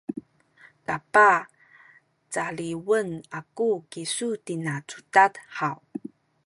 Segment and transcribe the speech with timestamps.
[0.87, 1.39] kapah
[2.33, 3.09] caliwen
[3.39, 5.77] aku kisu tina cudad haw?